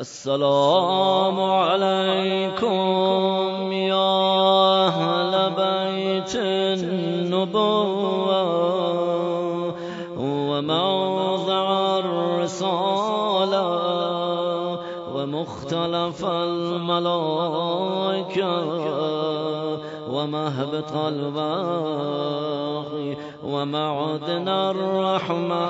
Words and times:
السلام 0.00 1.40
عليكم 1.40 2.72
يا 3.72 4.86
أهل 4.86 5.50
بيت 5.50 6.34
النبوة 6.34 7.82
وموضع 10.18 11.66
الرسالة 11.98 13.66
ومختلف 15.14 16.24
الملائكة. 16.24 17.48
ومهبط 20.18 20.92
الباقي 20.94 21.96
ومعدن 23.44 24.48
الرحمة 24.48 25.68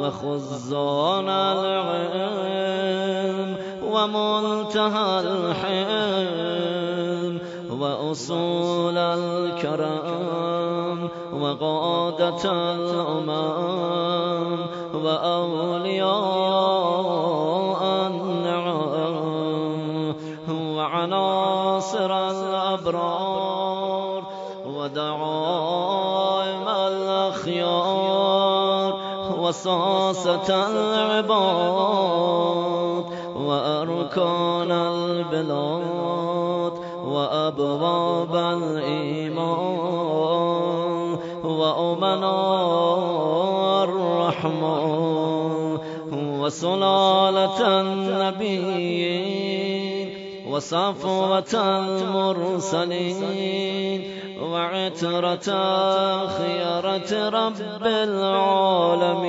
وخزان 0.00 1.28
العلم 1.28 2.54
ومنتهى 3.92 5.20
الحلم 5.20 6.54
وأصول 7.80 8.98
الكرم 8.98 11.08
وقادة 11.32 12.52
الأمم 12.74 14.03
الأبرار 22.84 24.22
ودعائم 24.66 26.68
الأخيار 26.92 28.92
وصاصة 29.40 30.48
العباد 30.70 32.14
وأركان 33.36 34.70
البلاد 34.70 36.72
وأبواب 37.04 38.36
الإيمان 38.36 39.88
وأمناء 41.44 43.04
الرحمن 43.84 45.78
وسلالة 46.40 47.80
النبيين. 47.80 49.23
وصفوة 50.54 51.54
المرسلين 52.74 53.20
وعترة 54.42 55.48
خيرة 56.26 57.10
رب 57.28 57.86
العالمين 57.86 59.24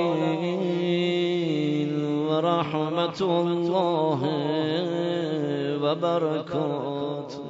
ورحمة 2.28 3.20
الله 3.20 4.20
وبركاته. 5.82 7.46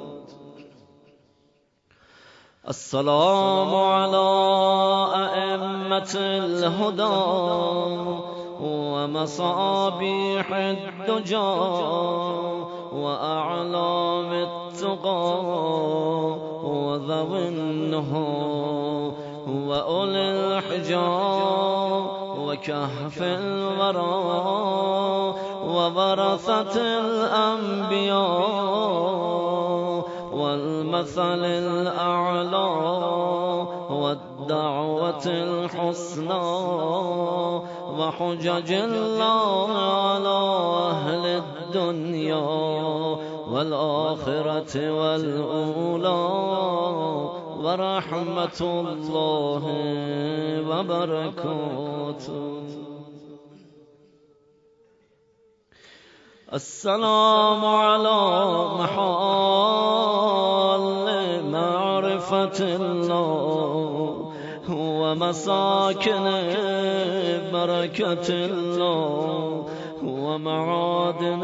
السلام 2.69 3.75
على 3.75 4.29
أئمة 5.15 6.13
الهدى 6.17 7.19
ومصابيح 8.61 10.47
الدجى 10.53 11.37
وأعلام 12.93 14.33
التقى 14.33 15.43
وذوي 16.65 17.49
النهى 17.49 19.13
وأولي 19.67 20.31
الحجاب 20.31 22.07
وكهف 22.39 23.23
الورى 23.23 24.37
وورثة 25.67 26.77
الأنبياء 27.01 28.97
والمثل 30.33 31.45
الأعلى 31.45 32.71
والدعوة 33.91 35.27
الحسنى 35.27 36.45
وحجج 37.99 38.73
الله 38.73 39.73
على 39.73 40.39
أهل 40.91 41.27
الدنيا 41.77 42.47
والآخرة 43.53 44.75
والأولى 44.91 46.23
ورحمة 47.65 48.61
الله 48.61 49.65
وبركاته. 50.69 52.37
السلام 56.53 57.65
على 57.65 58.21
محال 58.81 59.67
معرفة 61.51 62.61
الله 62.61 64.33
ومساكن 64.71 66.27
بركة 67.53 68.29
الله. 68.29 69.46
ومعادن 70.37 71.43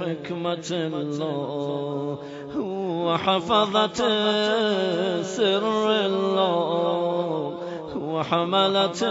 حكمة 0.00 0.70
الله 0.72 2.18
وحفظة 2.58 4.00
سر 5.22 5.90
الله 6.06 7.52
وحملة 7.96 9.02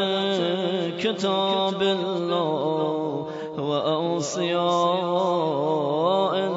كتاب 1.00 1.82
الله 1.82 3.28
وأوصياء 3.58 4.62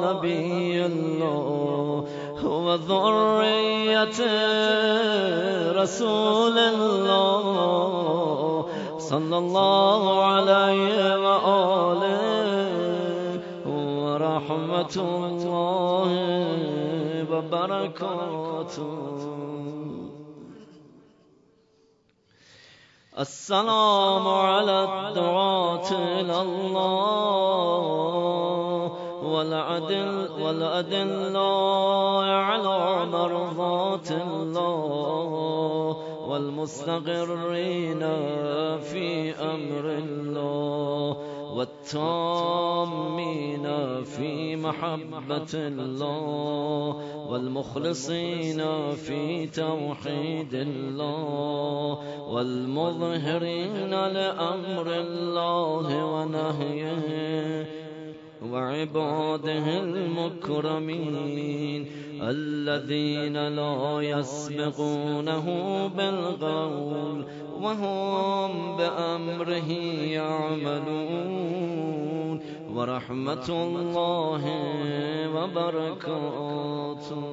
نبي 0.05 0.85
الله 0.85 2.05
وذرية 2.43 4.19
رسول 5.81 6.57
الله 6.57 8.15
صلى 9.05 9.37
الله 9.37 10.03
عليه 10.23 10.97
وآله 11.25 12.21
ورحمة 13.69 14.95
الله 15.07 16.09
وبركاته. 17.31 18.95
السلام 23.19 24.25
على 24.27 24.77
الدعاة 24.89 25.89
إلى 26.19 26.37
الله 26.41 27.81
والعدل 29.23 30.09
والأدل 30.41 31.37
على 32.49 32.81
مرضات 33.05 34.09
الله. 34.11 35.34
والمستقرين 36.35 37.99
في 38.79 39.31
أمر 39.31 39.85
الله 40.03 41.17
والتامين 41.55 43.65
في 44.03 44.55
محبة 44.55 45.53
الله 45.53 46.95
والمخلصين 47.29 48.61
في 48.95 49.47
توحيد 49.47 50.53
الله 50.53 51.99
والمظهرين 52.29 53.91
لأمر 53.91 54.87
الله 54.87 56.05
ونهيه. 56.05 57.74
وعباده 58.55 59.67
المكرمين 59.79 61.81
الذين 62.21 63.47
لا 63.47 64.01
يسبقونه 64.01 65.47
بالقول 65.87 67.25
وهم 67.61 68.77
بأمره 68.77 69.71
يعملون 70.19 71.55
ورحمة 72.75 73.49
الله 73.49 74.43
وبركاته. 75.35 77.23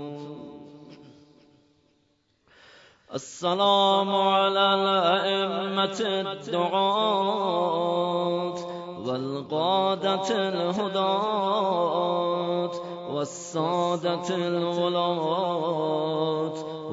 السلام 3.14 4.10
على 4.14 4.74
الأئمة 4.74 6.00
الدعاة. 6.32 7.52
والقادة 9.06 10.48
الهداة 10.48 11.82
والسادة 13.10 14.36
الولاة 14.36 15.72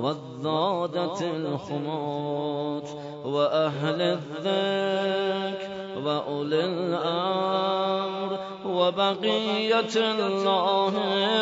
والذادة 0.02 1.22
الخمات 1.22 2.90
وأهل 3.26 4.02
الذكر 4.02 5.70
وأولي 6.06 6.66
الأمر 6.66 8.40
وبقية 8.66 9.98
الله 9.98 10.94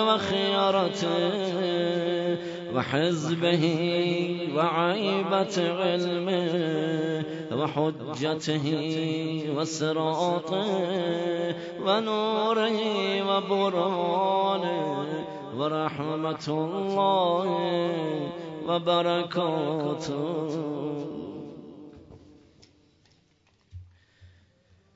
وخيرته 0.04 2.07
وحزبه 2.76 3.64
وعيبة 4.56 5.56
علمه 5.80 7.26
وحجته 7.52 8.66
وسراطه 9.56 10.70
ونوره 11.86 12.80
وبرهانه 13.30 15.08
ورحمة 15.58 16.46
الله 16.48 17.48
وبركاته 18.68 20.18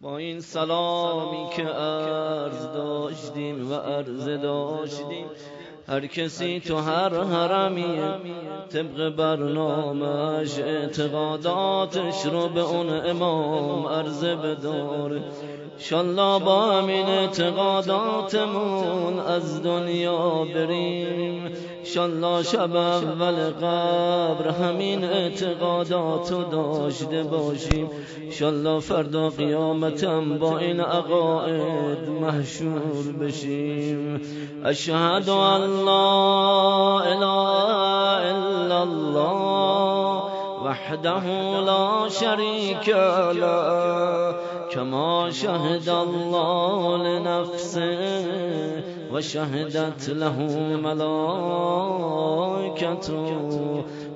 با 0.02 0.18
این 0.18 0.40
سلامی 0.40 1.50
که 1.56 1.64
عرض 1.64 2.66
داشتیم 2.66 3.72
و 3.72 3.74
عرض 3.74 4.28
داشتیم 4.28 5.26
هر 5.88 6.08
کسی 6.08 6.60
تو 6.60 6.78
هر 6.78 7.24
حرمی 7.24 8.00
طبق 8.70 9.10
برنامه‌ش 9.10 10.60
اعتقاداتش 10.60 12.26
رو 12.26 12.50
به 12.50 12.62
اون 12.62 12.90
امام 12.90 13.86
عرضه 13.86 14.36
بداره 14.36 15.24
شالله 15.84 16.40
با 16.40 16.62
همین 16.62 17.06
اعتقاداتمون 17.06 19.20
از 19.20 19.64
دنیا 19.64 20.46
بریم 20.56 21.52
شالله 21.84 22.44
شب 22.44 22.76
اول 22.76 23.50
قبر 23.50 24.50
همین 24.50 25.04
اعتقاداتو 25.04 26.44
داشته 26.44 27.24
باشیم 27.24 27.90
شالله 28.32 28.80
فردا 28.80 29.30
قیامتم 29.30 30.38
با 30.38 30.58
این 30.58 30.80
عقاید 30.80 32.10
محشور 32.22 33.12
بشیم 33.22 34.22
اشهد 34.66 35.30
ان 35.30 35.86
لا 35.86 37.00
اله 37.00 38.32
الا 38.32 38.82
الله 38.82 40.01
وحده 40.66 41.26
لا 41.62 42.08
شريك 42.10 42.88
له 43.44 44.36
كما 44.72 45.30
شهد 45.30 45.90
الله 45.90 46.98
لنفسه 46.98 48.84
وشهدت 49.14 50.10
له 50.10 50.38
ملائكته 50.88 51.82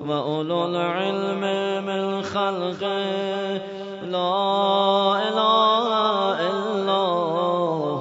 وأولو 0.07 0.65
العلم 0.65 1.43
من 1.85 2.21
خلقه. 2.21 3.61
لا 4.05 4.33
إله 5.27 5.87
إلا 6.49 7.03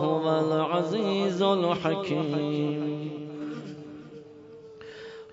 هو 0.05 0.27
العزيز 0.47 1.43
الحكيم. 1.43 2.84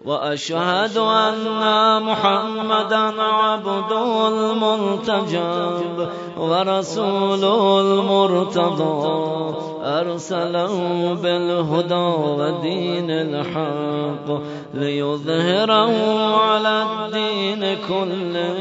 وأشهد 0.05 0.97
أن 0.97 2.03
محمدا 2.03 3.21
عبده 3.21 4.27
المنتجب 4.27 6.09
ورسوله 6.37 7.81
المرتضى. 7.81 9.55
أرسله 9.83 10.73
بالهدى 11.13 12.05
ودين 12.39 13.11
الحق 13.11 14.41
ليظهره 14.73 15.93
على 16.35 16.83
الدين 16.83 17.77
كله. 17.87 18.57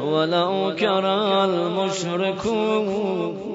ولو 0.00 0.72
كره 0.78 1.44
المشركون 1.44 3.45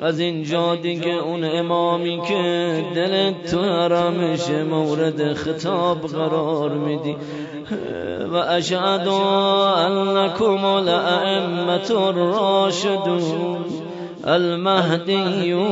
از 0.00 0.20
اینجا 0.20 0.74
دیگه 0.76 1.12
اون 1.12 1.44
امامی 1.44 2.20
که 2.28 2.84
دلت 2.94 3.50
تو 3.50 3.62
حرمش 3.62 4.50
مورد 4.50 5.34
خطاب 5.34 6.00
قرار 6.00 6.70
میدی. 6.70 7.16
و 8.32 8.36
اشهد 8.36 9.08
انکم 9.08 10.64
الائمه 10.64 11.90
الراشدون 11.90 13.64
المهدیون 14.24 15.68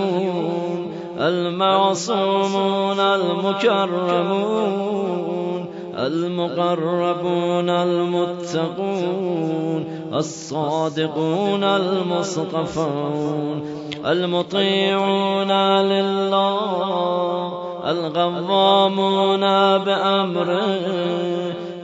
المعصومون 1.18 3.00
المكرمون 3.00 4.76
المقربون 6.06 7.70
المتقون 7.70 9.84
الصادقون 10.14 11.64
المصطفون 11.64 13.62
المطيعون 14.06 15.52
لله 15.82 17.66
الغضامون 17.90 19.40
بأمره 19.78 20.80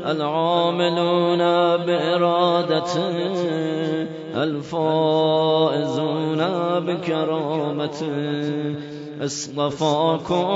العاملون 0.07 1.39
بإرادته 1.87 3.17
الفائزون 4.35 6.39
بكرامته. 6.87 8.07
اصطفاكم 9.25 10.47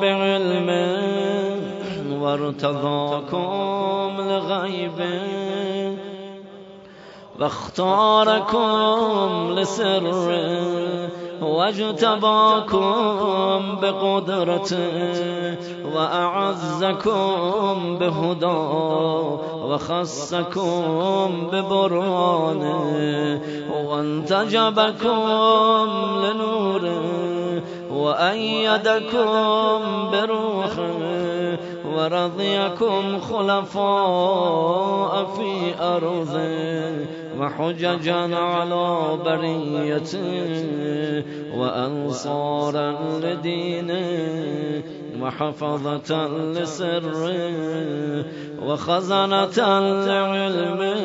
بعلمه 0.00 1.47
وارتضاكم 2.28 4.16
لغيبه 4.18 5.96
واختاركم 7.40 8.68
لسره 9.50 10.28
واجتباكم 11.42 12.80
بقدرته 13.82 15.56
وأعزكم 15.94 17.18
بهدى 17.98 18.58
وخصكم 19.68 21.48
ببرهانه 21.52 23.40
وانتجبكم 23.88 25.28
لنوره 26.22 27.28
وأيدكم 27.92 29.80
بروحه 30.12 30.98
ورضيكم 31.98 33.20
خلفاء 33.20 35.24
في 35.24 35.74
أرضه 35.80 37.06
وحججا 37.40 38.36
على 38.36 39.18
بريته 39.24 40.24
وأنصارا 41.58 42.96
لدينه 43.22 44.82
وحفظة 45.22 46.28
لسره 46.52 48.24
وخزنة 48.66 49.58
لعلمه 50.06 50.96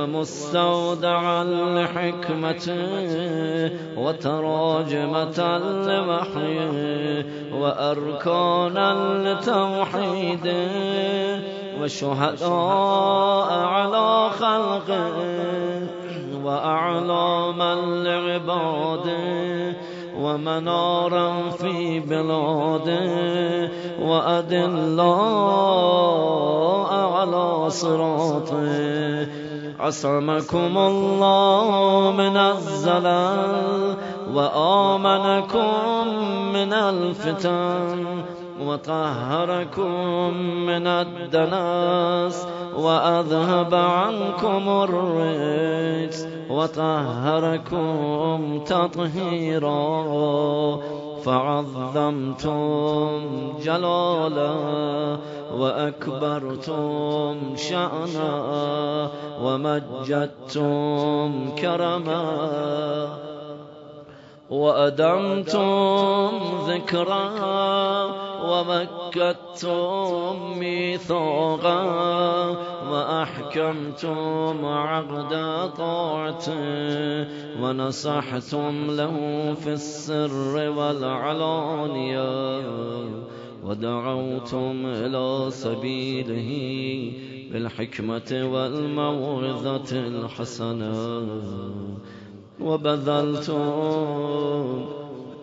ومستودعا 0.00 1.44
لحكمته 1.44 2.80
وتراجمة 3.96 5.58
لوحيه 5.86 7.26
وأركانا 7.54 8.88
لتوحيده 9.24 10.70
وشهداء 11.80 13.52
على 13.52 14.30
خلقه 14.30 15.12
وأعلاما 16.44 17.74
لعباده 18.04 19.76
ومنارا 20.20 21.50
في 21.50 22.00
بلاده 22.00 23.70
وأدلاء 24.02 25.80
على 26.92 27.70
صراطه 27.70 28.68
عصمكم 29.80 30.78
الله 30.78 32.12
من 32.12 32.36
الزلال 32.36 33.96
وآمنكم 34.34 36.08
من 36.52 36.72
الفتن 36.72 38.06
وطهركم 38.60 40.34
من 40.66 40.86
الدناس 40.86 42.46
وأذهب 42.76 43.74
عنكم 43.74 44.68
الرجس 44.68 46.26
وطهركم 46.50 48.00
تطهيرا 48.66 49.80
فعظمتم 51.24 53.20
جلالا 53.64 54.54
وأكبرتم 55.54 57.36
شأنا 57.56 59.10
ومجدتم 59.42 61.28
كرما. 61.58 63.29
وأدمتم 64.50 66.30
ذكرا 66.66 67.30
ومكتتم 68.44 70.34
ميثاقا 70.58 71.80
وأحكمتم 72.90 74.64
عقد 74.64 75.32
طاعته 75.76 77.26
ونصحتم 77.62 78.90
له 78.90 79.16
في 79.54 79.72
السر 79.72 80.70
والعلانية 80.70 82.30
ودعوتم 83.64 84.86
إلى 84.86 85.46
سبيله 85.50 86.50
بالحكمة 87.52 88.50
والموعظة 88.52 89.90
الحسنة 89.92 91.26
وبذلتم 92.60 93.60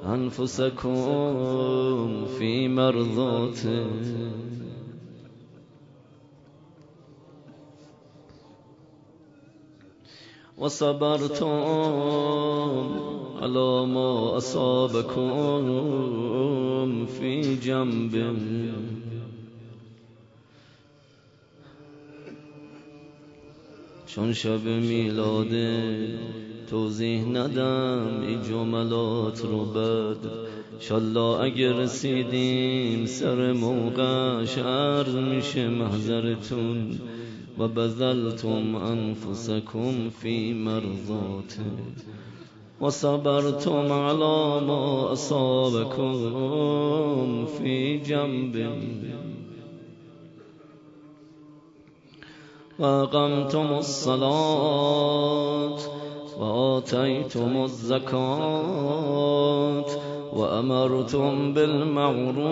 أنفسكم 0.05 0.95
في 2.37 2.67
مرضاته 2.67 3.87
وصبرتم 10.57 11.49
على 13.41 13.85
ما 13.85 14.37
أصابكم 14.37 15.65
في 17.05 17.55
جنب. 17.55 18.13
چون 24.07 24.33
شب 24.33 24.67
توضیح 26.69 27.25
ندم 27.25 28.19
این 28.21 28.43
جملات 28.43 29.41
رو 29.41 29.65
بد. 29.65 30.17
شالله 30.79 31.39
اگر 31.39 31.73
رسیدیم 31.73 33.05
سر 33.05 33.53
موقعش 33.53 34.57
عرض 34.57 35.15
میشه 35.15 35.67
محضرتون. 35.69 36.99
و 37.59 37.67
بذلتم 37.67 38.75
انفسكم 38.75 40.09
في 40.09 40.53
مرضاته 40.53 41.63
وصبرتم 42.81 43.91
على 43.91 44.65
ما 44.67 45.11
أصابكم 45.11 46.13
في 47.45 47.97
جنب. 47.97 48.71
وأقمتم 52.79 53.73
الصلاة 53.73 54.57
وآتيتم 56.39 57.63
الزكاة 57.63 58.17
وأمرتم 60.33 61.53
بالمعروف 61.53 62.47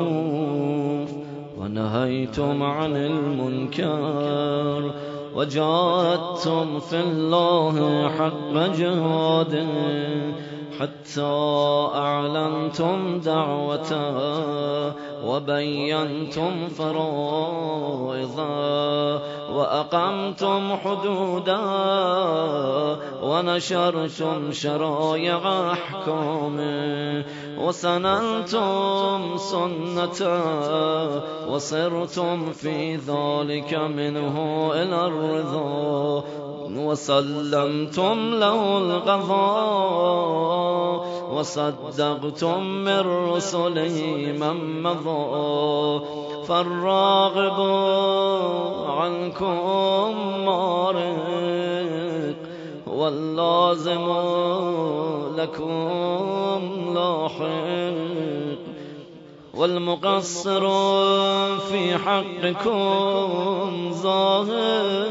ونهيتم 1.60 2.64
عن 2.64 2.96
المنكر 2.96 4.92
وجاهدتم 5.36 6.80
في 6.80 7.00
الله 7.00 8.10
حق 8.10 8.54
جهاده 8.78 9.68
حتى 10.80 11.22
أعلنتم 11.96 13.20
دعوته 13.20 14.16
وبينتم 15.26 16.68
فرائضا 16.68 18.06
وأقمتم 19.56 20.76
حدودا 20.76 21.60
ونشرتم 23.24 24.52
شرائع 24.52 25.72
أحكامه 25.72 27.26
وسننتم 27.60 29.38
سنة 29.38 30.20
وصرتم 31.50 32.52
في 32.52 32.96
ذلك 32.96 33.74
منه 33.74 34.70
إلى 34.74 35.06
الرضا 35.06 36.24
وسلمتم 36.76 38.36
له 38.36 38.78
القضاء 38.78 40.26
وصدقتم 41.34 42.64
من 42.64 43.00
رسله 43.30 44.02
من 44.40 44.84
مضى 44.84 46.06
فالراغب 46.48 47.60
عنكم 48.90 50.46
مارق 50.46 52.36
واللازم 52.88 54.08
لكم 55.38 56.94
لاحق. 56.96 57.96
والمقصر 59.54 60.62
في 61.60 61.98
حقكم 61.98 63.92
ظاهر 63.92 65.08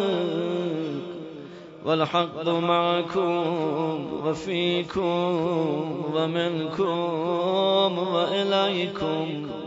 والحق 1.86 2.48
معكم 2.48 3.44
وفيكم 4.26 5.40
ومنكم 6.14 7.98
وإليكم. 7.98 9.63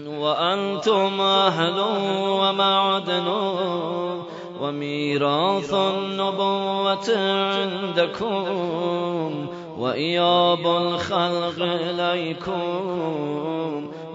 وأنتم 0.00 1.20
أهل 1.20 1.80
ومعدن 2.28 3.26
وميراث 4.60 5.74
النبوة 5.74 7.18
عندكم 7.18 8.46
وإياب 9.78 10.66
الخلق 10.66 11.58
إليكم. 11.60 12.52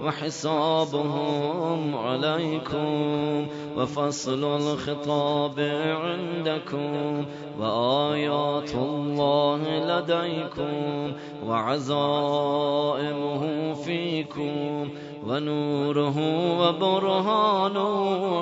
وحسابهم 0.04 1.96
عليكم 1.96 3.46
وفصل 3.76 4.44
الخطاب 4.44 5.60
عندكم 6.02 7.24
وآيات 7.60 8.74
الله 8.74 9.60
لديكم 9.62 11.12
وعزائمه 11.46 13.42
فيكم 13.74 14.88
ونوره 15.26 16.18
وبرهانه 16.60 17.94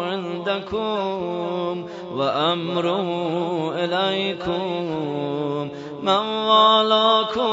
عندكم 0.03 1.87
وأمره 2.13 3.09
إليكم 3.75 4.73
من 6.03 6.27
والاكم 6.49 7.47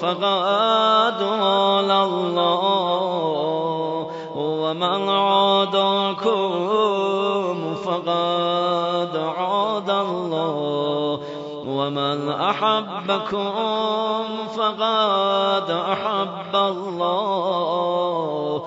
فقد 0.00 1.22
والى 1.22 2.02
الله 2.02 4.06
ومن 4.36 5.08
عاداكم 5.08 6.50
فقد 7.74 9.16
عاد 9.16 9.90
الله 9.90 11.20
ومن 11.66 12.28
أحبكم 12.28 13.52
فقد 14.56 15.70
أحب 15.70 16.54
الله 16.54 18.62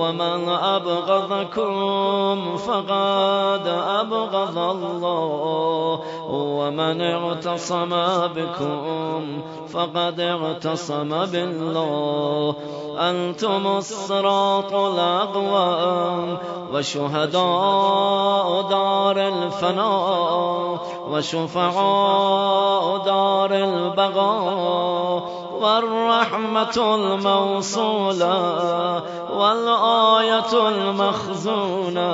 ومن 0.00 0.48
أبغضكم 0.48 2.56
فقد 2.56 3.66
أبغض 4.00 4.58
الله. 4.58 6.00
ومن 6.30 7.00
اعتصم 7.00 7.90
بكم 8.26 9.42
فقد 9.72 10.20
اعتصم 10.20 11.26
بالله. 11.26 12.54
أنتم 12.98 13.66
الصراط 13.66 14.74
الأقوام 14.74 16.38
وشهداء 16.74 18.62
دار 18.62 19.28
الفناء 19.28 20.78
وشفعاء 21.10 22.98
دار 22.98 23.54
البغاء. 23.54 25.39
والرحمة 25.60 26.94
الموصولة 26.94 28.34
والآية 29.36 30.68
المخزونة 30.68 32.10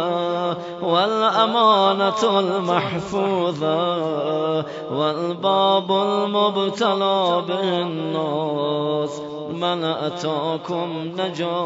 والأمانة 0.82 2.40
المحفوظة 2.40 3.76
والباب 4.92 5.90
المبتلى 5.90 7.42
بالناس 7.48 9.20
من 9.56 9.84
أتاكم 9.84 11.10
نجا 11.18 11.56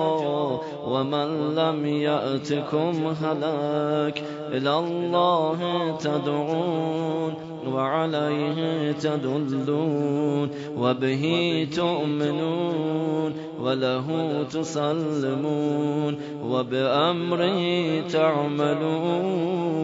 ومن 0.86 1.54
لم 1.54 1.86
يأتكم 1.86 3.14
هلاك 3.22 4.22
إلى 4.52 4.78
الله 4.78 5.96
تدعون 5.96 7.34
وعليه 7.66 8.92
تدلون 8.92 10.50
وبه 10.78 11.66
تؤمنون 11.76 13.32
وله 13.60 14.06
تسلمون 14.50 16.18
وبأمره 16.44 18.00
تعملون 18.00 19.80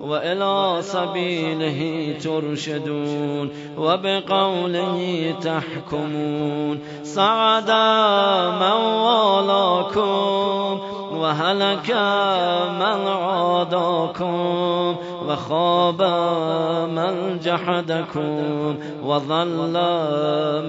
وإلى 0.00 0.76
سبيله 0.80 2.14
ترشدون 2.22 3.50
وبقوله 3.78 5.34
تحكمون 5.42 6.80
سعد 7.02 7.70
من 8.60 8.78
والاكم 9.06 10.80
وهلك 11.20 11.90
من 12.80 13.08
عاداكم 13.08 14.96
وخاب 15.28 16.02
من 16.90 17.38
جحدكم 17.38 18.76
وظل 19.04 19.76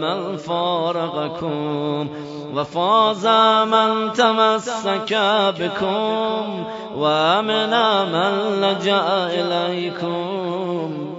من 0.02 0.38
فارقكم 0.38 2.08
وفاز 2.56 3.28
من 3.68 4.14
تمسك 4.14 5.20
بكم 5.60 6.64
وأمن 6.96 7.74
من 8.12 8.62
لجأ 8.62 9.28
إليكم 9.28 11.10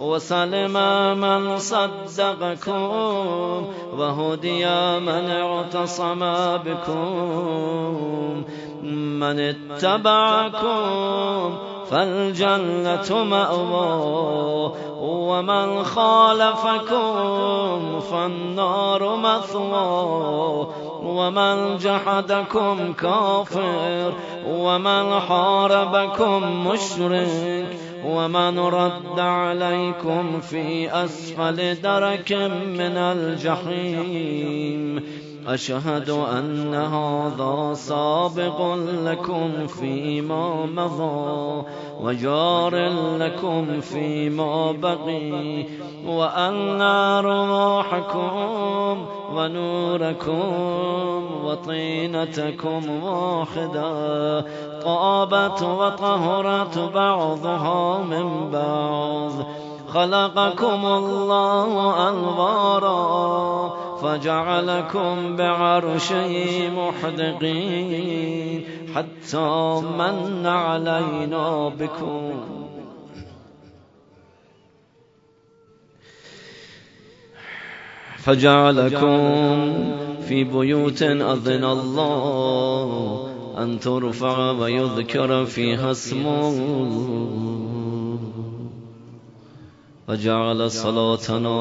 وسلم 0.00 0.72
من 1.20 1.58
صدقكم 1.58 2.88
وهدي 3.98 4.66
من 4.98 5.30
اعتصم 5.30 6.20
بكم 6.56 8.42
من 8.94 9.38
اتبعكم 9.72 11.56
فالجنة 11.90 13.24
مأوى 13.24 14.72
ومن 15.00 15.84
خالفكم 15.84 17.20
فالنار 18.00 19.16
مثوى 19.16 20.66
ومن 21.02 21.76
جحدكم 21.76 22.92
كافر 22.92 24.12
ومن 24.48 25.20
حاربكم 25.20 26.66
مشرك 26.66 27.76
ومن 28.06 28.58
رد 28.58 29.18
عليكم 29.18 30.40
في 30.40 30.90
أسفل 31.04 31.80
درك 31.82 32.32
من 32.66 32.96
الجحيم 32.96 35.02
أشهد 35.48 36.10
أن 36.10 36.74
هذا 36.74 37.74
سابق 37.74 38.74
لكم 39.04 39.66
فيما 39.66 40.66
مضى 40.66 41.64
وجار 42.00 42.74
لكم 43.18 43.80
فيما 43.80 44.72
بقي 44.72 45.66
وأن 46.06 46.80
أرواحكم 47.20 49.06
ونوركم 49.34 50.42
وطينتكم 51.44 53.04
واحدة 53.04 54.40
طابت 54.80 55.62
وطهرت 55.62 56.78
بعضها 56.78 57.98
من 57.98 58.50
بعض. 58.50 59.32
خلقكم 59.92 60.86
الله 60.86 61.72
أنوارا 62.08 63.76
فجعلكم 64.02 65.36
بعرشه 65.36 66.32
محدقين 66.76 68.64
حتى 68.94 69.82
من 69.98 70.46
علينا 70.46 71.68
بكم. 71.68 72.32
فجعلكم 78.18 79.18
في 80.28 80.44
بيوت 80.44 81.02
أذن 81.02 81.64
الله 81.64 83.28
أن 83.58 83.80
ترفع 83.80 84.50
ويذكر 84.50 85.44
فيها 85.44 85.90
اسمه 85.90 87.57
وجعل 90.08 90.70
صلاتنا 90.70 91.56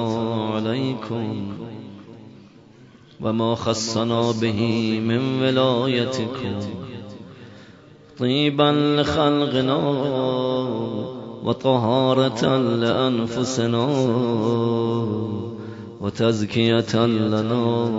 عليكم 0.56 1.54
وما 3.22 3.56
خصنا 3.56 4.32
به 4.32 4.62
من 5.00 5.42
ولايتكم 5.42 6.60
طيبا 8.20 9.00
لخلقنا 9.01 9.77
وطهارة 11.44 12.58
لأنفسنا 12.58 13.86
وتزكية 16.01 17.06
لنا 17.06 17.92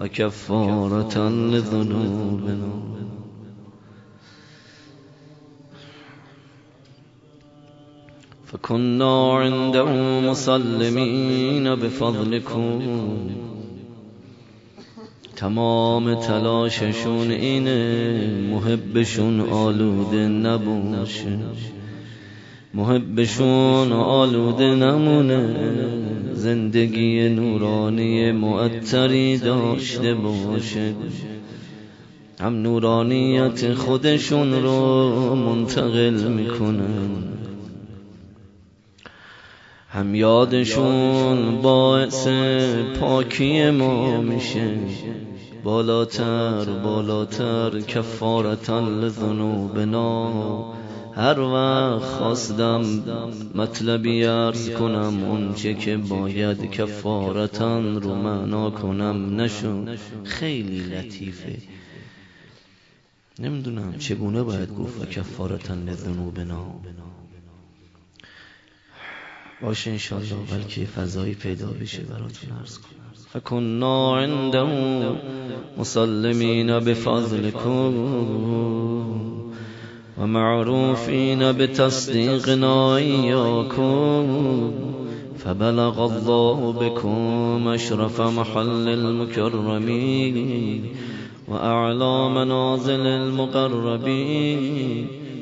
وكفارة 0.00 1.28
لذنوبنا. 1.28 2.87
فكنا 8.52 9.38
عنده 9.38 9.84
مسلمين 10.30 11.74
بفضلكم 11.74 12.80
تمام 15.36 16.14
تلاششون 16.14 17.30
اینه 17.30 18.20
محبشون 18.50 19.40
آلوده 19.40 20.28
نباشه. 20.28 21.38
محبشون 22.74 23.92
آلوده 23.92 24.74
نمونه 24.74 25.54
زندگی 26.34 27.28
نورانی 27.28 28.32
معطری 28.32 29.38
داشته 29.38 30.14
باشه. 30.14 30.94
هم 32.40 32.62
نورانیت 32.62 33.74
خودشون 33.74 34.52
رو 34.62 35.34
منتقل 35.34 36.28
می‌کنن. 36.28 37.37
هم 39.90 40.14
یادشون 40.14 41.62
باعث 41.62 42.26
پاکی 43.00 43.70
ما 43.70 44.20
میشه. 44.20 44.70
بالاتر 45.64 46.64
بالاتر 46.64 47.80
كفارة 47.80 48.80
لذنوبنا. 48.80 50.74
هر 51.14 51.40
وقت 51.40 52.02
خواستم 52.02 52.82
مطلبی 53.54 54.24
عرض 54.24 54.70
کنم 54.70 55.24
اونچه 55.24 55.74
که 55.74 55.96
باید 55.96 56.70
كفارة 56.70 57.94
رو 57.94 58.14
معنا 58.14 58.70
کنم 58.70 59.40
نشون 59.40 59.96
خیلی 60.24 60.80
لطیفه. 60.80 61.58
نمی‌دونم 63.38 63.94
چگونه 63.98 64.42
باید 64.42 64.74
گفت 64.74 65.02
و 65.02 65.06
كفارة 65.06 65.88
لذنوبنا. 65.88 66.64
باشه 69.62 69.90
انشالله 69.90 70.36
بلکه 70.50 70.84
فضایی 70.84 71.34
پیدا 71.34 71.66
بشه 71.66 72.02
براتون 72.02 72.50
ارز 72.60 72.78
کنم. 72.78 72.98
فكنا 73.32 74.16
عنده 74.16 74.66
مسلمين 75.78 76.78
بفضلكم 76.78 77.94
ومعروفين 80.18 81.52
بتصديقنا 81.52 82.96
إياكم 82.96 84.72
فبلغ 85.38 86.04
الله 86.04 86.72
بكم 86.72 87.68
أشرف 87.68 88.20
محل 88.20 88.88
المكرمين 88.88 90.36
وأعلى 91.48 92.28
منازل 92.30 93.06
المقربين 93.06 94.48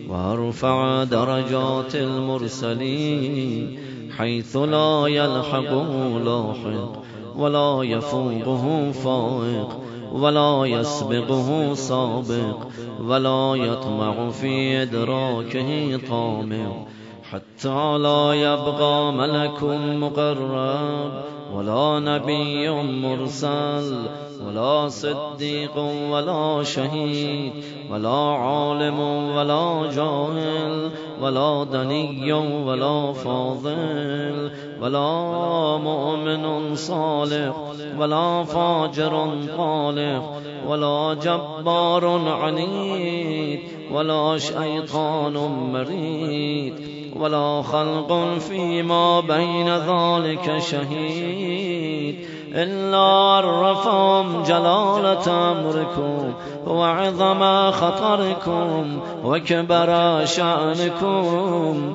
وأرفع 0.08 1.04
درجات 1.04 1.94
المرسلين 1.96 3.78
حيث 4.18 4.56
لا 4.56 5.06
يلحقه 5.06 6.18
لاحق 6.18 7.02
ولا 7.36 7.82
يفوقه 7.82 8.90
فائق 8.92 9.78
ولا 10.12 10.64
يسبقه 10.64 11.74
سابق 11.74 12.56
ولا 13.00 13.54
يطمع 13.54 14.30
في 14.30 14.82
إدراكه 14.82 15.96
طامع 16.08 16.86
حتى 17.30 17.98
لا 17.98 18.32
يبقى 18.34 19.12
ملك 19.12 19.62
مقرب 20.02 21.10
ولا 21.54 22.00
نبي 22.00 22.70
مرسل 22.70 24.06
ولا 24.44 24.88
صديق 24.88 25.76
ولا 26.10 26.62
شهيد 26.62 27.52
ولا 27.90 28.08
عالم 28.10 29.00
ولا 29.36 29.90
جاهل 29.94 30.90
ولا 31.22 31.64
دني 31.64 32.32
ولا 32.32 33.12
فاضل 33.12 34.50
ولا 34.82 35.76
مؤمن 35.76 36.74
صالح 36.74 37.56
ولا 37.98 38.44
فاجر 38.44 39.30
طالح 39.56 40.22
ولا 40.68 41.14
جبار 41.14 42.06
عنيد 42.28 43.60
ولا 43.92 44.38
شيطان 44.38 45.34
مريد 45.72 46.96
ولا 47.16 47.62
خلق 47.62 48.38
فيما 48.38 49.20
بين 49.20 49.68
ذلك 49.68 50.58
شهيد 50.58 52.35
إلا 52.56 52.98
عرفهم 52.98 54.42
جلالة 54.42 55.52
أمركم 55.52 56.32
وعظم 56.66 57.70
خطركم 57.70 59.00
وكبر 59.24 60.20
شأنكم 60.24 61.94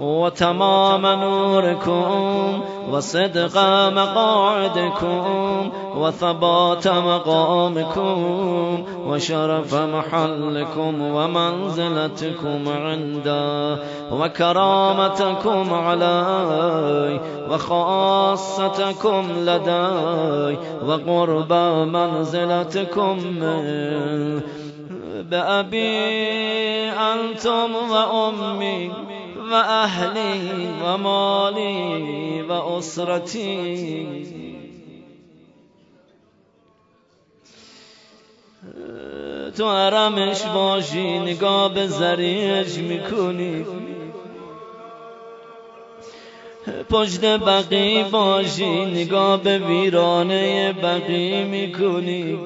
وتمام 0.00 1.06
نوركم 1.06 2.60
وصدق 2.90 3.58
مقاعدكم 3.88 5.70
وثبات 5.96 6.88
مقامكم 6.88 8.18
وشرف 9.06 9.74
محلكم 9.74 11.00
ومنزلتكم 11.00 12.68
عنده 12.68 13.78
وكرامتكم 14.12 15.74
علي 15.74 17.20
وخاصتكم 17.50 19.24
لدي 19.36 20.56
وقرب 20.86 21.52
منزلتكم 21.92 23.18
بأبي 25.30 25.88
أنتم 26.90 27.70
وأمي 27.90 28.90
و 29.50 29.54
اهلی 29.54 30.68
و 30.84 30.96
مالی 30.96 32.42
و 32.42 32.52
اسرتی. 32.52 34.08
تو 39.56 39.70
حرمش 39.70 40.42
باشی 40.42 41.18
نگاه 41.18 41.74
به 41.74 41.86
زریش 41.86 42.76
می‌کنی. 42.76 43.66
پشت 46.90 47.24
بقی 47.24 48.04
باشی 48.04 48.84
نگاه 48.84 49.42
به 49.42 49.58
ویرانه 49.58 50.72
بقی 50.72 51.44
می‌کنی. 51.44 52.38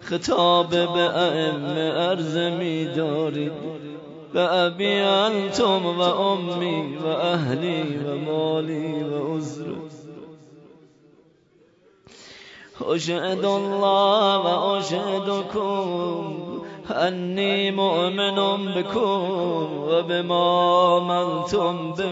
خطاب 0.00 0.70
به 0.70 1.00
ائمه 1.00 1.92
عرض 1.92 2.36
میداری. 2.36 3.50
به 4.32 4.54
ابی 4.54 5.00
انتم 5.00 5.86
و 5.86 6.00
امی 6.00 6.96
و 6.96 7.06
اهلی 7.06 7.96
و 7.96 8.14
و 12.80 13.44
الله 13.44 14.36
و 14.36 14.46
اشهدکم 14.46 16.24
انی 16.90 17.70
مؤمن 17.70 18.38
بکم 18.74 19.88
و 19.88 20.02
بما 20.02 21.00
منتم 21.00 21.92
به. 21.92 22.08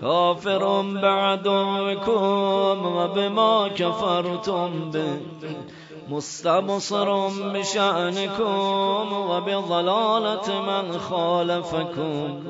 کافر 0.00 0.64
بعدوکم 1.00 2.96
و 2.96 3.08
بما 3.08 3.68
کفرتم 3.68 4.90
به. 4.92 5.04
مستبصر 6.08 7.28
بشأنكم 7.28 9.12
وبضلالة 9.12 10.48
من 10.62 10.98
خالفكم. 10.98 12.42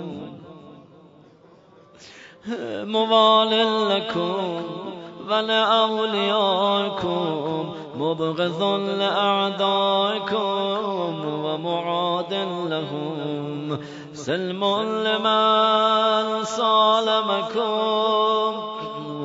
موال 2.85 3.53
لكم 3.89 4.63
ولأوليائكم 5.31 6.47
مبغض 7.97 8.63
لأعدائكم 9.01 10.47
ومعاد 11.45 12.35
لهم. 12.71 13.79
سلم 14.13 14.65
لمن 15.07 16.45
صالمكم 16.45 17.77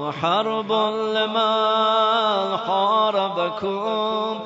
وحرب 0.00 0.72
لمن 1.14 2.56
حاربكم 2.56 4.40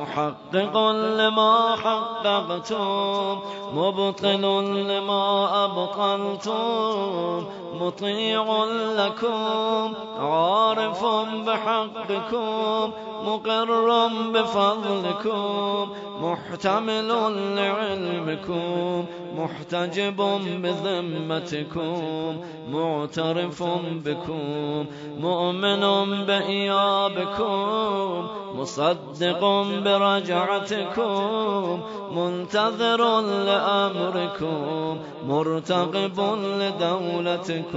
محقق 0.00 0.76
لما 0.90 1.76
حققتم 1.76 3.38
مبطل 3.74 4.42
لما 4.88 5.24
أبطلتم 5.64 7.44
مطيع 7.79 8.63
لكم 8.97 9.93
عارف 10.19 11.05
بحقكم 11.45 12.91
مقر 13.25 14.07
بفضلكم 14.33 15.89
محتمل 16.21 17.09
لعلمكم 17.55 19.05
محتجب 19.37 20.17
بذمتكم 20.63 22.37
معترف 22.71 23.63
بكم 24.05 24.85
مؤمن 25.19 25.83
بإيابكم 26.25 28.27
مصدق 28.55 29.41
برجعتكم 29.85 31.79
منتظر 32.11 33.21
لأمركم 33.21 34.97
مرتقب 35.27 36.19
لدولتكم. 36.59 37.68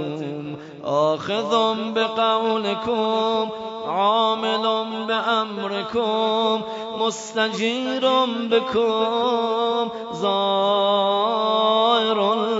آخذ 0.83 1.75
بقولكم 1.93 3.49
عامل 3.87 4.85
بأمركم 5.07 6.61
مستجير 6.99 8.25
بكم 8.25 9.89
زائر 10.13 10.33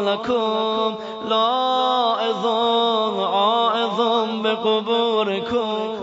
لكم 0.05 0.95
لائظ 1.29 2.45
عائظ 3.19 3.99
بقبوركم. 4.43 5.93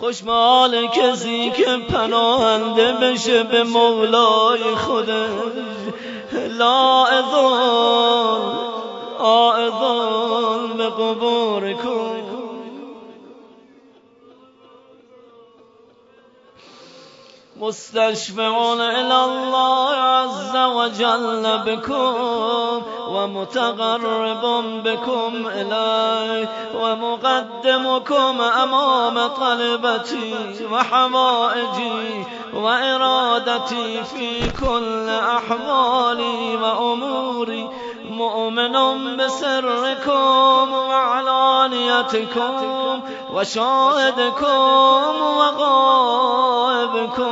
خوشمال 0.00 0.86
کسی 0.86 1.50
که 1.50 1.76
پناهنده 1.88 2.92
بشه 2.92 3.42
به 3.42 3.62
مولای 3.62 4.62
خودش. 4.74 5.30
لاعظان 6.46 8.42
آئذان 9.20 10.76
به 10.76 10.88
قبوركم 10.88 12.27
مستشفعون 17.60 18.80
إلى 18.80 19.24
الله 19.24 19.90
عز 19.94 20.56
وجل 20.56 21.58
بكم 21.66 22.82
ومتقرب 23.08 24.42
بكم 24.84 25.46
إليه 25.46 26.48
ومقدمكم 26.80 28.40
أمام 28.40 29.26
طلبتي 29.26 30.34
وحوائجي 30.72 32.24
وإرادتي 32.54 34.04
في 34.04 34.50
كل 34.50 35.08
أحوالي 35.08 36.56
وأموري 36.56 37.68
مؤمن 38.18 39.16
بسركم 39.16 40.72
وعلانيتكم 40.72 42.54
وشاهدكم 43.34 45.14
وغائبكم 45.38 47.28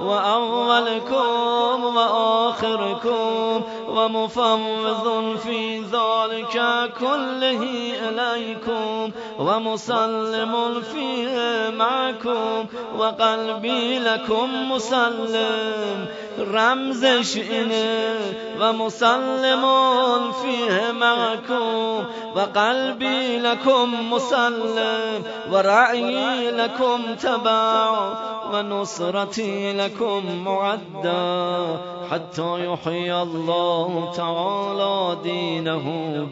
وأولكم 0.00 1.84
وآخركم 1.96 3.62
ومفوض 3.88 5.36
في 5.36 5.78
ذلك 5.80 6.54
كله 7.00 7.62
إليكم 8.08 9.10
ومسلم 9.38 10.80
فيه 10.80 11.70
معكم 11.70 12.64
وقلبي 12.98 13.98
لكم 13.98 14.72
مسلم. 14.72 16.06
رمزش 16.38 17.36
اینه 17.36 18.16
و 18.60 18.72
مسلمون 18.72 20.32
فیه 20.32 20.92
معكم 20.92 22.04
و 22.36 22.38
قلبی 22.40 23.38
لكم 23.38 24.12
مسلم. 24.12 25.22
و 25.52 25.56
رعی 25.56 26.50
لكم 26.50 27.14
تبع 27.22 27.90
و 28.52 28.62
نصرتی 28.62 29.72
لكم 29.72 30.44
معدا 30.44 31.80
حتى 32.10 32.64
يحيي 32.66 33.22
الله 33.22 34.12
تعالى 34.16 35.16
دينه 35.22 35.84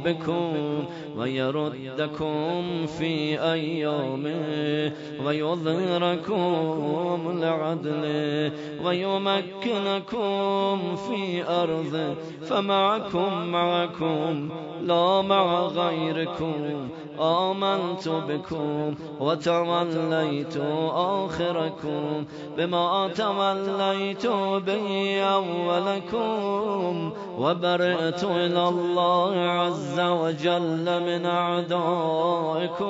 بكم 0.05 0.85
ويردكم 1.17 2.87
في 2.99 3.43
أيامه 3.53 4.93
ويظهركم 5.27 7.39
لعدله 7.41 8.53
ويمكنكم 8.85 10.97
في 10.97 11.45
أرضه 11.49 12.15
فمعكم 12.43 13.47
معكم 13.47 14.49
لا 14.83 15.23
مع 15.23 15.61
غيركم 15.61 16.89
آمنت 17.21 18.09
بكم 18.09 18.95
وتوليت 19.21 20.57
آخركم 20.95 22.25
بما 22.57 23.11
توليت 23.17 24.27
به 24.67 25.21
أولكم 25.23 27.13
وبرئت 27.39 28.25
إلى 28.25 28.69
الله 28.69 29.37
عز 29.37 30.01
وجل 30.01 31.01
من 31.07 31.27
أعدائكم. 31.27 32.84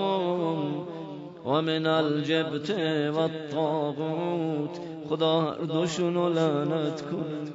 ومن 1.44 1.86
الجبت 1.86 2.70
والطاغوت. 3.16 4.80
خدا 5.10 5.26
هر 5.26 5.64
دوشونو 5.64 6.28
لعنت 6.28 7.00
کن 7.00 7.50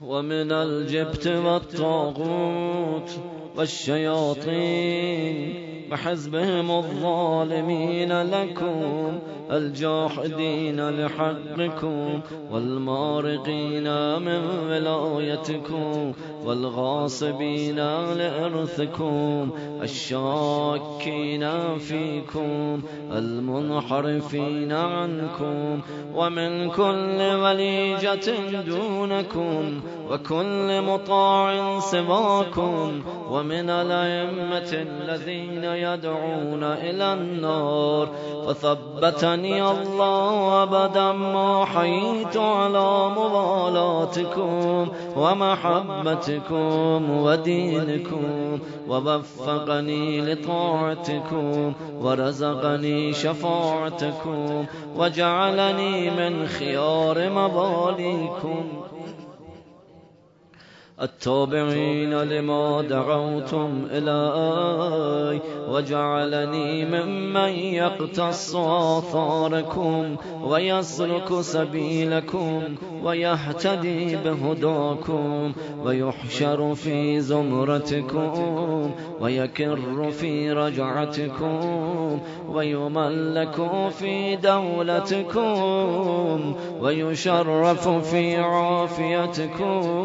ومن 0.00 0.52
الجبت 0.52 1.26
والطاغوت 1.26 3.10
والشياطين 3.56 5.62
وحزبهم 5.92 6.70
الظالمين 6.70 8.22
لكم. 8.22 9.18
الجاحدين 9.52 10.88
لحقكم 10.90 12.20
والمارقين 12.50 13.84
من 14.22 14.40
ولايتكم 14.68 16.12
والغاصبين 16.44 17.76
لإرثكم 18.14 19.50
الشاكين 19.82 21.78
فيكم 21.78 22.82
المنحرفين 23.12 24.72
عنكم 24.72 25.80
ومن 26.14 26.70
كل 26.70 27.20
وليجة 27.42 28.60
دونكم 28.66 29.80
وكل 30.10 30.82
مطاع 30.82 31.80
سواكم 31.80 33.02
ومن 33.30 33.70
الأئمة 33.70 34.72
الذين 34.72 35.64
يدعون 35.64 36.64
إلى 36.64 37.12
النار 37.12 38.08
فثبتني 38.46 39.41
الله 39.44 40.62
أبدا 40.62 41.12
ما 41.12 41.64
حييت 41.64 42.36
على 42.36 43.10
موالاتكم 43.16 44.88
ومحبتكم 45.16 47.10
ودينكم 47.10 48.58
ووفقني 48.88 50.20
لطاعتكم 50.20 51.72
ورزقني 52.00 53.12
شفاعتكم 53.12 54.64
وجعلني 54.96 56.10
من 56.10 56.46
خيار 56.46 57.30
مباليكم 57.30 58.64
التابعين 61.02 62.14
لما 62.14 62.82
دعوتم 62.82 63.86
إلي 63.90 65.40
وجعلني 65.68 66.84
ممن 66.84 67.48
يقتص 67.48 68.56
آثاركم 68.56 70.16
ويسلك 70.44 71.40
سبيلكم 71.40 72.62
ويهتدي 73.04 74.16
بهداكم 74.16 75.52
ويحشر 75.84 76.74
في 76.74 77.20
زمرتكم 77.20 78.90
ويكر 79.20 80.10
في 80.10 80.52
رجعتكم 80.52 82.20
ويملك 82.48 83.70
في 83.90 84.36
دولتكم 84.36 85.52
ويشرف 86.80 87.88
في 87.88 88.36
عافيتكم 88.36 90.02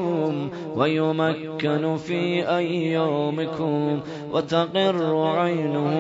ويمكن 0.88 1.98
في 1.98 2.50
أيامكم 2.58 4.00
وتقر 4.32 5.28
عينه 5.28 5.94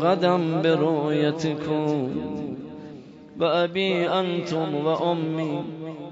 غدا 0.00 0.60
برؤيتكم. 0.62 2.10
بأبي 3.36 4.08
أنتم 4.08 4.86
وأمي 4.86 5.64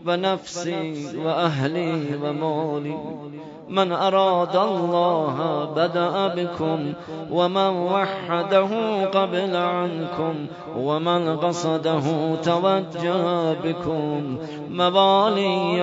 ونفسي 0.07 1.17
وأهلي 1.25 2.17
ومالي 2.23 2.97
من 3.69 3.93
أراد 3.93 4.57
الله 4.57 5.65
بدأ 5.77 6.29
بكم 6.35 6.93
ومن 7.31 7.73
وحده 7.95 8.71
قبل 9.05 9.57
عنكم 9.57 10.35
ومن 10.77 11.37
قصده 11.37 12.35
توجه 12.43 13.53
بكم. 13.53 14.37
مبالي 14.71 15.83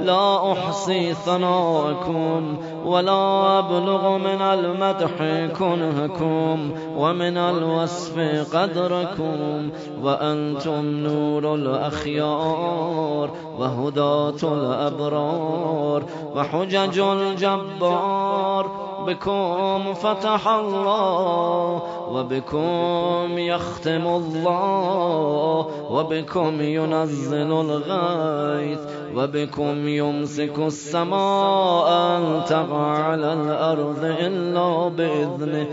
لا 0.00 0.52
أحصي 0.52 1.14
ثناءكم 1.14 2.56
ولا 2.84 3.58
أبلغ 3.58 4.18
من 4.18 4.42
المدح 4.42 5.10
كنهكم 5.58 6.72
ومن 6.96 7.36
الوصف 7.36 8.18
قدركم 8.56 9.70
وأنتم 10.02 10.84
نور 10.84 11.54
الأخيار 11.54 13.30
وهداة 13.58 14.42
الأبرار 14.42 16.02
وحجج 16.34 16.98
الجبار 16.98 18.70
بكم 19.06 19.94
فتح 19.94 20.48
الله 20.48 21.82
وبكم 22.08 23.38
يختم 23.38 24.06
الله 24.06 25.66
وبكم 25.90 26.60
ينزل 26.60 27.52
الغيث 27.52 28.78
وبكم 29.16 29.88
يمسك 29.88 30.58
السماء 30.58 31.88
أن 31.88 32.44
تقع 32.48 32.98
على 32.98 33.32
الأرض 33.32 34.04
إلا 34.04 34.88
بإذنه. 34.88 35.66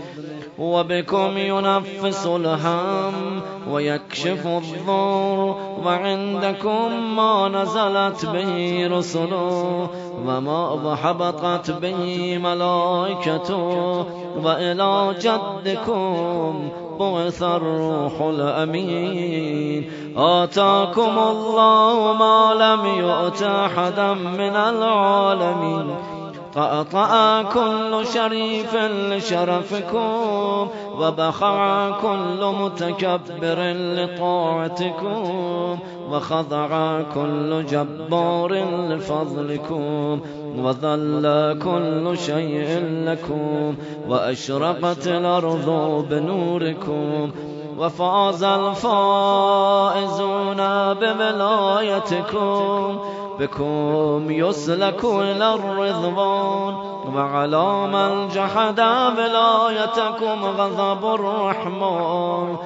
وبكم 0.58 1.38
ينفس 1.38 2.26
الهم 2.26 3.42
ويكشف 3.70 4.46
الضر 4.46 5.56
وعندكم 5.84 7.16
ما 7.16 7.48
نزلت 7.48 8.26
به 8.26 8.88
رسله 8.98 9.90
وما 10.26 10.96
حبطت 10.96 11.70
به 11.70 12.38
ملائكته. 12.38 14.06
وإلى 14.44 15.14
جدكم 15.20 16.68
بعث 17.00 17.42
الروح 17.42 18.20
الأمين. 18.20 19.90
آتاكم 20.16 21.18
الله 21.18 22.12
ما 22.12 22.54
لم 22.54 22.86
يؤت 22.86 23.42
أحدا 23.42 24.14
من 24.14 24.56
العالمين. 24.56 26.15
فأطأ 26.56 27.42
كل 27.42 28.06
شريف 28.14 28.74
لشرفكم 28.74 30.68
وبخع 30.98 31.90
كل 31.90 32.52
متكبر 32.60 33.72
لطاعتكم 33.72 35.78
وخضع 36.10 37.02
كل 37.14 37.66
جبار 37.66 38.52
لفضلكم 38.88 40.20
وظل 40.58 41.58
كل 41.64 42.18
شيء 42.18 42.84
لكم 43.04 43.74
وأشرقت 44.08 45.06
الأرض 45.06 45.68
بنوركم 46.10 47.30
وفاز 47.78 48.44
الفائزون 48.44 50.56
بولايتكم 50.94 52.98
بكم 53.40 54.30
يسلك 54.30 55.04
إلى 55.04 55.54
الرضوان 55.54 56.74
وعلى 57.14 57.86
من 57.86 58.28
جحد 58.28 58.80
ولايتكم 59.18 60.44
غضب 60.44 61.14
الرحمن. 61.14 62.56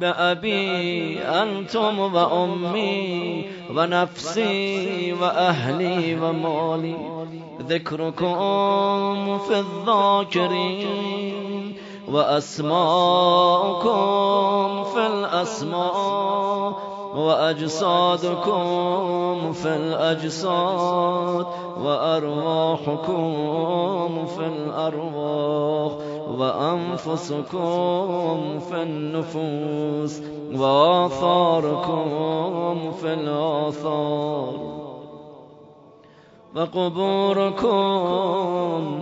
بأبي 0.00 1.20
أنتم 1.20 1.98
وأمي 1.98 3.44
ونفسي 3.76 5.12
وأهلي 5.12 6.20
ومالي. 6.20 6.96
ذكركم 7.68 9.38
في 9.38 9.58
الذاكرين 9.58 11.76
وأسماؤكم 12.08 13.94
في 14.84 15.06
الأسماء. 15.06 17.01
وأجسادكم 17.14 18.62
في 19.52 19.68
الأجساد 19.76 21.46
وأرواحكم 21.84 23.28
في 24.26 24.46
الأرواح 24.46 25.92
وأنفسكم 26.38 27.58
في 28.58 28.82
النفوس 28.82 30.22
وآثاركم 30.60 32.06
في 32.92 33.12
الآثار 33.14 34.52
وقبوركم 36.56 38.00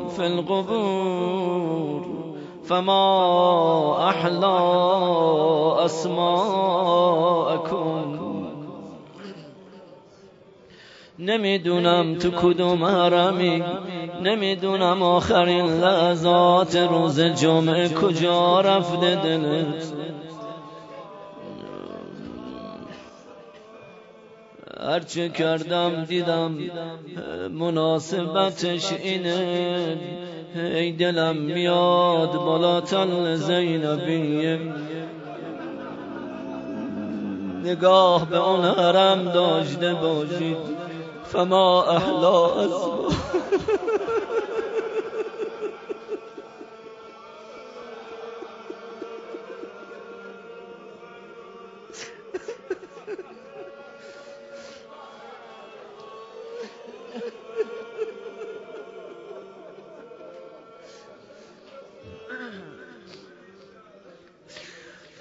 في 0.09 0.27
القبور 0.27 2.10
فما 2.71 4.09
أحلى 4.09 4.57
أسماءكم. 5.85 7.41
نمی‌دونم 11.19 12.19
تو 12.19 12.31
کدوم 12.31 12.85
حرمی. 12.85 13.63
نمی‌دونم 14.23 15.03
آخرین 15.03 15.67
لحظات 15.67 16.77
روز 16.77 17.21
جمعه 17.21 17.89
کجا 17.89 18.61
رفته 18.61 19.15
دلت. 19.15 19.93
هرچه 24.81 25.29
کردم 25.29 26.05
دیدم 26.05 26.59
مناسبتش 27.51 28.93
اینه. 28.93 29.99
ای 30.55 30.93
دلم 30.93 31.37
میاد 31.37 32.33
بالا 32.33 32.81
تل 32.81 33.35
زینبیه 33.35 34.59
نگاه 37.65 38.31
به 38.31 38.49
اون 38.49 38.65
حرم 38.65 39.25
داشته 39.25 39.95
باشید. 39.95 40.57
فما 41.25 41.83
احلا 41.83 42.47
اسما 42.47 43.09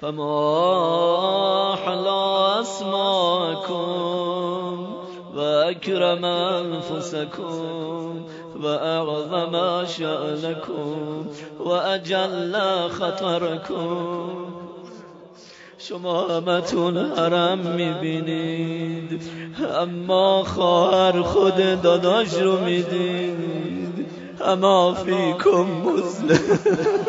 فما 0.00 1.74
أحلى 1.74 2.60
أسماءكم 2.60 3.86
وأكرم 5.36 6.24
أنفسكم 6.24 8.24
وأعظم 8.62 9.84
شأنكم 9.86 11.26
وأجل 11.60 12.56
خطركم. 12.90 14.28
شما 15.78 16.38
همتون 16.38 17.12
حرم 17.16 17.58
می‌بینید 17.58 19.22
اما 19.82 20.44
خواهر 20.44 21.22
خود 21.22 21.82
داداش 21.82 22.34
رو 22.34 22.60
می‌دید. 22.60 24.06
اما 24.46 24.94
فیکم 24.94 25.66
مزلم 25.84 26.99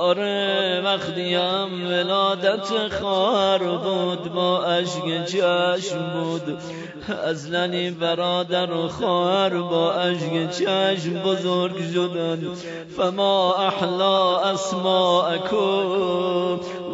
اون 0.00 0.16
وقتیم 0.84 1.90
ولادت 1.90 2.94
خواهر 3.00 3.58
بود 3.58 4.32
با 4.32 4.64
اشک 4.64 5.24
چشم 5.24 5.98
بود. 6.14 6.58
اصلا 7.30 7.94
برادر 8.00 8.86
خواهر 8.88 9.48
با 9.48 9.92
اشک 9.92 10.50
چشم 10.50 11.22
بزرگ 11.24 11.92
شدن. 11.92 12.48
فما 12.96 13.54
أحلى 13.54 14.38
أسماءكم 14.38 15.56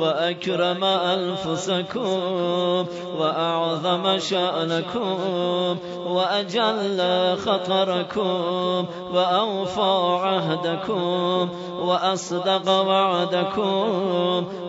و 0.01 0.03
اکرم 0.03 0.83
انفسکم 0.83 2.01
و 3.18 3.22
اعظم 3.22 4.18
شأنکم 4.18 5.79
و 6.07 6.16
اجل 6.16 7.35
خطرکم 7.35 8.88
و 9.12 9.16
أوفى 9.16 10.25
عهدكم 10.25 11.51
و 11.87 11.90
اصدق 11.90 12.68
وعدكم 12.68 13.86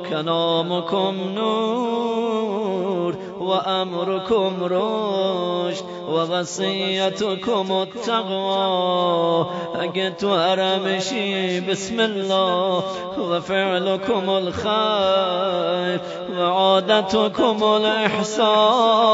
كنامكم 0.09 1.15
نور 1.35 3.15
وأمركم 3.39 4.63
رشد 4.63 5.83
و 6.07 6.11
وصیتکم 6.11 7.71
التقوا 7.71 9.45
اگه 9.81 10.09
تو 10.09 10.35
حرمشی 10.35 11.59
بسم 11.59 11.99
الله 11.99 12.83
و 13.29 13.39
فعلکم 13.39 14.29
الخیر 14.29 15.99
و 16.37 16.41
عادتکم 16.41 17.63
الاحسان. 17.63 19.07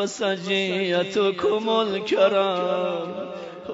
و 0.00 0.06
سجیتکم 0.06 1.68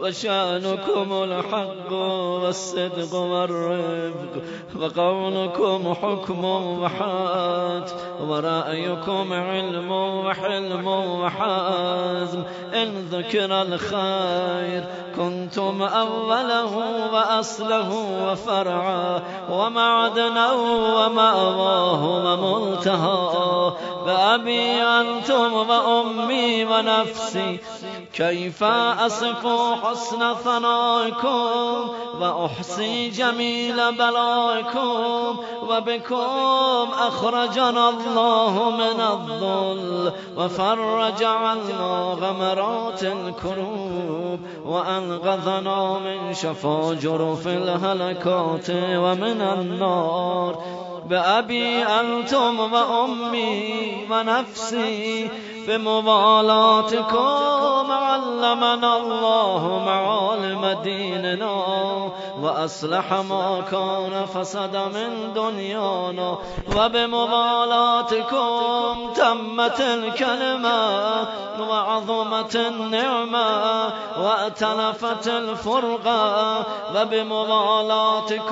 وشأنكم 0.07 1.23
الحق 1.23 1.93
والصدق 1.93 3.15
والرفق 3.15 4.43
وقولكم 4.81 5.95
حكم 5.95 6.45
وحات 6.81 7.91
ورأيكم 8.29 9.33
علم 9.33 9.91
وحلم 9.91 10.87
وحازم 11.21 12.43
إن 12.75 13.09
ذكر 13.11 13.63
الخير 13.63 14.85
كنتم 15.17 15.83
أوله 15.83 16.77
وأصله 17.13 17.91
وفرعا 18.29 19.23
ومعدنا 19.51 20.53
ومأواه 20.97 22.05
وملتهى 22.25 23.73
بأبي 24.07 24.83
أنتم 24.83 25.53
وأمي 25.53 26.65
ونفسي 26.65 27.59
كيف 28.17 28.65
أصف 28.65 29.47
حسن 29.85 30.35
ثنائكم 30.35 31.91
وأحصي 32.21 33.09
جميل 33.09 33.77
بلائكم 33.93 35.37
وبكم 35.63 36.89
أخرجنا 36.99 37.89
الله 37.89 38.71
من 38.71 39.01
الظل 39.01 40.13
وفرج 40.37 41.23
عنا 41.25 42.17
غمرات 42.21 43.03
الكروب 43.03 44.41
وأنقذنا 44.65 45.99
من 45.99 46.35
شفا 46.35 46.95
جرف 47.03 47.47
الهلكات 47.47 48.71
ومن 48.71 49.41
النار 49.41 50.59
بأبي 51.11 51.85
أنتم 51.85 52.61
وأمي 52.61 53.95
ونفسي 54.11 55.31
بمبالاتكم 55.67 57.17
علمنا 57.91 58.97
الله 58.97 59.83
معالم 59.87 60.81
ديننا 60.83 61.57
وأصلح 62.43 63.13
ما 63.13 63.63
كان 63.71 64.27
فسد 64.27 64.77
من 64.77 65.33
دنيانا. 65.35 66.39
وبمبالاتكم 66.77 68.33
تمت 69.15 69.81
الكلمة 69.81 71.29
وعظمت 71.61 72.57
النعمة 72.57 73.93
وأتلفت 74.23 75.29
الفرقة. 75.29 76.59
وبمبالاتكم 76.97 78.47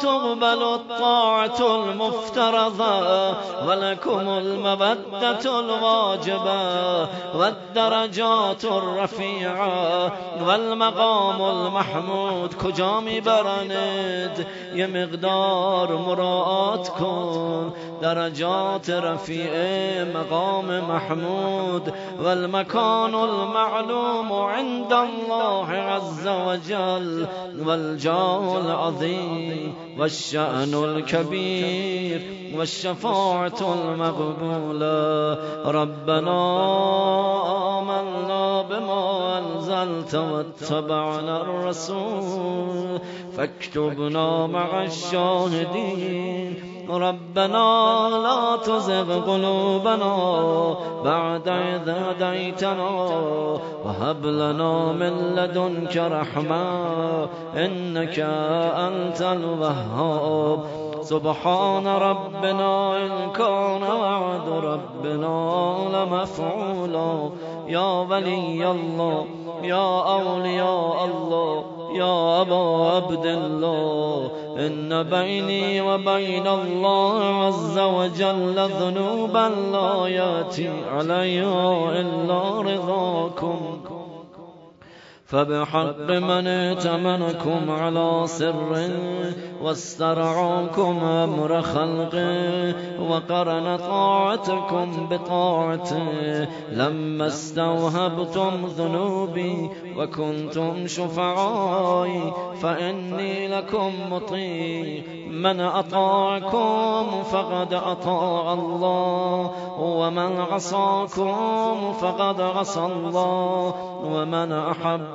تقبل 0.00 0.62
الطاعة 0.74 1.60
المفترضة. 1.60 3.28
ولكم 3.66 4.28
المودة 4.28 5.60
الواجبة 5.60 6.17
والدرجات 7.34 8.64
الرفيعة 8.64 10.12
والمقام 10.46 11.42
المحمود 11.42 12.54
کجا 12.54 13.00
می‌برند؟ 13.00 14.46
یه 14.74 14.86
مقدار 14.86 15.96
مراعات 15.96 16.88
کن. 16.88 17.72
درجات 18.02 18.90
رفیع 18.90 19.50
مقام 20.14 20.80
محمود 20.80 21.92
والمكان 22.24 23.14
المعلوم 23.14 24.32
عند 24.32 24.92
الله 24.92 25.72
عز 25.72 26.26
وجل 26.26 27.26
والجاه 27.66 28.56
العظيم 28.56 29.87
والشأن 29.98 30.74
الكبير 30.74 32.22
والشفاعة 32.54 33.74
المقبولة. 33.74 35.38
ربنا 35.70 36.38
آمنا 37.78 38.62
بما 38.62 39.38
أنزلت 39.38 40.14
واتبعنا 40.14 41.42
الرسول. 41.42 43.00
فاكتبنا 43.36 44.46
مع 44.46 44.84
الشاهدين. 44.84 46.77
ربنا 46.90 48.08
لا 48.08 48.56
تزغ 48.56 49.20
قلوبنا 49.32 50.14
بعد 51.04 51.48
إذ 51.48 51.88
هديتنا 51.88 52.90
وهب 53.84 54.26
لنا 54.26 54.92
من 54.92 55.34
لدنك 55.36 55.96
رحمة 55.96 56.64
إنك 57.56 58.18
أنت 58.86 59.22
الوهاب. 59.22 60.60
سبحان 61.02 61.86
ربنا 61.86 62.96
إن 62.96 63.32
كان 63.32 63.82
وعد 63.82 64.48
ربنا 64.48 65.76
لمفعولا. 65.94 67.30
يا 67.66 68.00
ولي 68.10 68.70
الله 68.70 69.24
يا 69.62 70.00
أولياء 70.14 71.04
الله 71.04 71.64
يا 71.92 72.40
أبا 72.40 72.90
عبد 72.94 73.26
الله. 73.26 74.30
إن 74.58 75.02
بيني 75.02 75.80
وبين 75.80 76.46
الله 76.46 77.24
عز 77.46 77.78
وجل 77.78 78.54
ذنوبا 78.80 79.50
لا 79.72 80.08
يأتي 80.08 80.70
عليها 80.90 82.00
إلا 82.00 82.60
رضاكم. 82.60 83.77
فبحق 85.28 86.10
من 86.10 86.46
ائتمنكم 86.46 87.70
على 87.70 88.22
سر 88.26 88.90
واسترعاكم 89.62 91.04
أمر 91.04 91.62
خلقه 91.62 92.74
وقرن 93.10 93.76
طاعتكم 93.76 95.08
بطاعته 95.10 96.46
لما 96.72 97.26
استوهبتم 97.26 98.66
ذنوبي 98.66 99.70
وكنتم 99.96 100.86
شفعائي 100.86 102.32
فإني 102.62 103.48
لكم 103.48 103.92
مطيع 104.10 105.02
من 105.30 105.60
أطاعكم 105.60 107.22
فقد 107.22 107.74
أطاع 107.74 108.52
الله 108.52 109.50
ومن 109.80 110.40
عصاكم 110.40 111.92
فقد 111.92 112.40
عصى 112.40 112.80
الله 112.80 113.74
ومن 114.04 114.52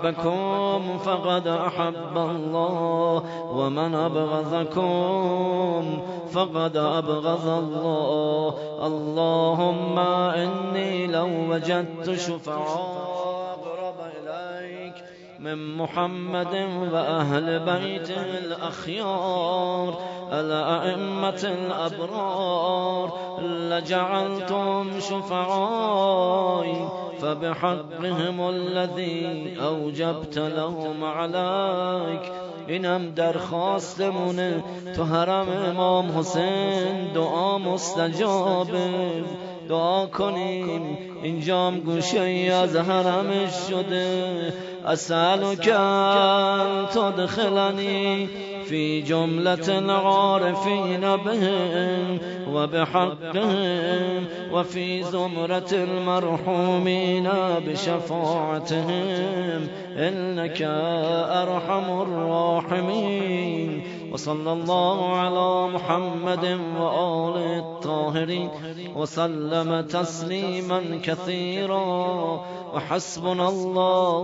أحبكم 0.03 0.97
فقد 0.97 1.47
أحب 1.47 2.17
الله 2.17 3.23
ومن 3.51 3.95
أبغضكم 3.95 6.01
فقد 6.31 6.77
أبغض 6.77 7.47
الله. 7.47 8.53
اللهم 8.85 9.99
إني 9.99 11.07
لو 11.07 11.27
وجدت 11.49 12.11
شفعاء 12.11 13.03
من 15.39 15.77
محمد 15.77 16.67
وأهل 16.93 17.59
بيته 17.59 18.37
الأخيار 18.37 19.93
الأئمة 20.31 21.43
الأبرار 21.43 23.11
لجعلتم 23.41 24.99
شفعائي 24.99 27.02
فبحقهم 27.23 28.49
الذي 28.49 29.55
أوجبت 29.59 30.37
لهم 30.37 31.03
عليك. 31.03 32.21
اینم 32.67 33.13
درخواستمونه 33.15 34.63
تو 34.95 35.03
حرم 35.03 35.49
امام 35.49 36.19
حسین 36.19 37.13
دعا 37.13 37.57
مستجابه 37.57 39.23
دعا 39.69 40.05
کنیم. 40.05 40.97
اینجام 41.23 41.79
گوشه 41.79 42.21
ای 42.21 42.49
از 42.49 42.75
حرمش 42.75 43.53
شده. 43.69 44.53
أسألك 44.85 45.69
أن 45.69 46.87
تدخلني 46.87 48.29
في 48.65 49.01
جملة 49.01 49.79
العارفين 49.79 51.01
بهم 51.01 52.19
وبحقهم 52.53 54.25
وفي 54.51 55.03
زمرة 55.03 55.69
المرحومين 55.71 57.29
بشفاعتهم. 57.67 59.67
إنك 59.97 60.61
أرحم 61.31 62.01
الراحمين. 62.01 63.83
وصلى 64.11 64.53
الله 64.53 65.15
على 65.15 65.67
محمد 65.73 66.59
وآل 66.79 67.37
الطاهرين. 67.37 68.49
وسلم 68.95 69.81
تسليما 69.81 70.81
كثيرا. 71.03 72.41
وحسبنا 72.75 73.49
الله 73.49 74.17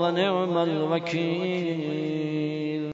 ونعم 0.00 0.58
الوكيل. 0.58 2.73